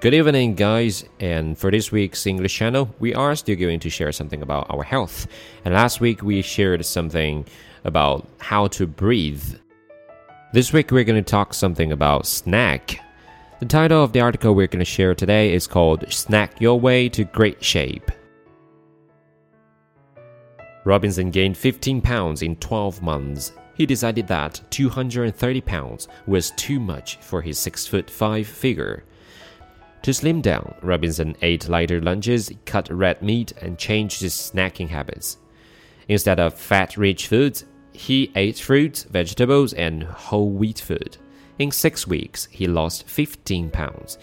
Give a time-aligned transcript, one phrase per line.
[0.00, 1.04] Good evening, guys.
[1.20, 4.82] And for this week's English channel, we are still going to share something about our
[4.82, 5.26] health.
[5.62, 7.44] And last week we shared something
[7.84, 9.56] about how to breathe.
[10.54, 12.98] This week we're going to talk something about snack.
[13.58, 17.10] The title of the article we're going to share today is called Snack Your Way
[17.10, 18.10] to Great Shape.
[20.86, 23.52] Robinson gained 15 pounds in 12 months.
[23.74, 29.04] He decided that 230 pounds was too much for his 6 foot 5 figure.
[30.02, 35.36] To slim down, Robinson ate lighter lunches, cut red meat, and changed his snacking habits.
[36.08, 41.18] Instead of fat rich foods, he ate fruits, vegetables, and whole wheat food.
[41.58, 44.16] In six weeks, he lost 15 pounds.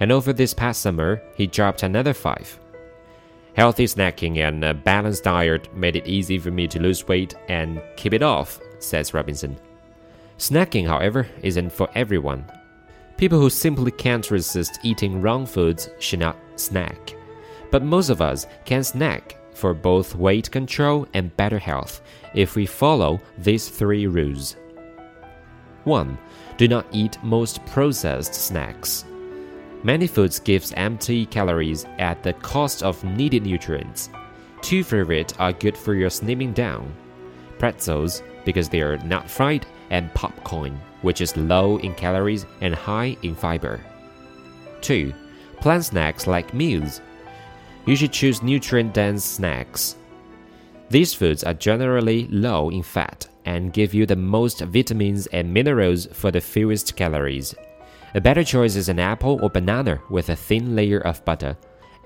[0.00, 2.58] And over this past summer, he dropped another five.
[3.54, 7.80] Healthy snacking and a balanced diet made it easy for me to lose weight and
[7.96, 9.56] keep it off, says Robinson.
[10.38, 12.44] Snacking, however, isn't for everyone.
[13.16, 17.14] People who simply can't resist eating wrong foods should not snack.
[17.70, 22.02] But most of us can snack for both weight control and better health
[22.34, 24.56] if we follow these three rules.
[25.84, 26.18] 1.
[26.56, 29.04] Do not eat most processed snacks.
[29.84, 34.08] Many foods gives empty calories at the cost of needed nutrients.
[34.60, 36.92] Two favorite are good for your slimming down.
[37.58, 43.16] Pretzels because they are not fried and popcorn which is low in calories and high
[43.22, 43.80] in fiber.
[44.80, 45.12] 2.
[45.60, 47.00] Plan snacks like meals.
[47.86, 49.96] You should choose nutrient dense snacks.
[50.88, 56.06] These foods are generally low in fat and give you the most vitamins and minerals
[56.12, 57.54] for the fewest calories.
[58.14, 61.56] A better choice is an apple or banana with a thin layer of butter,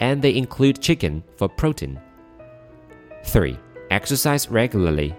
[0.00, 2.00] and they include chicken for protein.
[3.24, 3.58] 3.
[3.90, 5.14] Exercise regularly.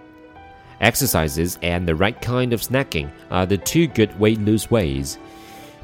[0.80, 5.18] Exercises and the right kind of snacking are the two good weight loss ways.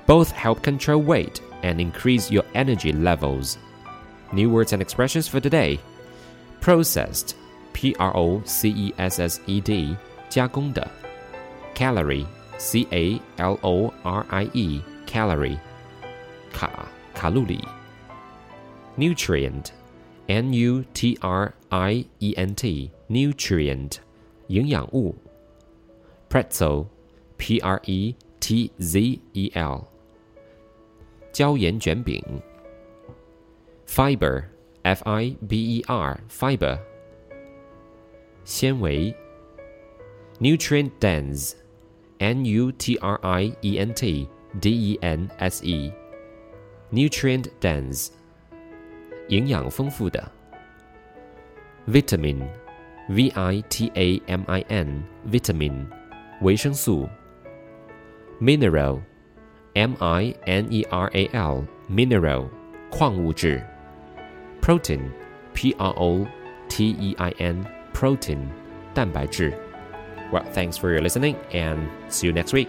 [0.06, 3.58] Both help control weight and increase your energy levels.
[4.32, 5.78] New words and expressions for today
[6.60, 7.36] processed,
[7.72, 9.96] P R O C E S S E D,
[10.28, 10.88] 加工的
[11.74, 12.26] calorie,
[12.58, 15.58] C A L O R I E, calorie,
[16.52, 17.64] 卡卡路里
[18.96, 19.72] nutrient,
[20.28, 24.00] N U T R I E N T, nutrient.
[24.47, 25.15] 营养物
[26.29, 29.87] ，pretzel，p r e t z e l，
[31.31, 32.23] 椒盐卷饼
[33.87, 36.79] ，fiber，f i b e r，fiber，
[38.43, 39.15] 纤维
[40.39, 44.29] ，nutrient dense，n u t r i e n t
[44.61, 48.09] d e n s e，nutrient dense，
[49.29, 50.31] 营养丰富的
[51.87, 52.64] ，vitamin。
[53.08, 55.86] V I T A M I N vitamin
[56.42, 57.08] 维生素
[58.40, 59.00] mineral
[59.74, 62.48] M I N E R A L mineral
[62.90, 63.62] 矿物质
[64.60, 65.10] protein
[65.54, 66.26] P R O
[66.68, 68.46] T E I N protein
[68.94, 69.52] 蛋白质
[70.32, 72.68] Well, thanks for your listening and see you next week.